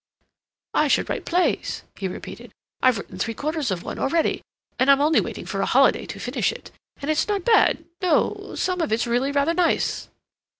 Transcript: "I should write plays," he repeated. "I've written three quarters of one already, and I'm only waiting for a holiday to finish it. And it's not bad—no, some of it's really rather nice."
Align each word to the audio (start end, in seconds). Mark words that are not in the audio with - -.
"I 0.73 0.87
should 0.87 1.11
write 1.11 1.25
plays," 1.25 1.83
he 1.95 2.07
repeated. 2.07 2.51
"I've 2.81 2.97
written 2.97 3.19
three 3.19 3.35
quarters 3.35 3.69
of 3.69 3.83
one 3.83 3.99
already, 3.99 4.41
and 4.79 4.89
I'm 4.89 4.99
only 4.99 5.21
waiting 5.21 5.45
for 5.45 5.61
a 5.61 5.67
holiday 5.67 6.07
to 6.07 6.19
finish 6.19 6.51
it. 6.51 6.71
And 7.03 7.11
it's 7.11 7.27
not 7.27 7.45
bad—no, 7.45 8.53
some 8.55 8.81
of 8.81 8.91
it's 8.91 9.05
really 9.05 9.31
rather 9.31 9.53
nice." 9.53 10.09